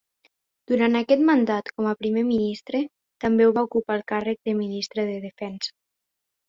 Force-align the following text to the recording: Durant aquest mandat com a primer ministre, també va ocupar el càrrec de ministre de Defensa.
Durant 0.69 0.95
aquest 0.99 1.21
mandat 1.27 1.69
com 1.75 1.89
a 1.91 1.93
primer 1.99 2.25
ministre, 2.31 2.81
també 3.27 3.51
va 3.59 3.67
ocupar 3.69 4.01
el 4.01 4.07
càrrec 4.15 4.43
de 4.51 4.59
ministre 4.67 5.11
de 5.13 5.19
Defensa. 5.33 5.77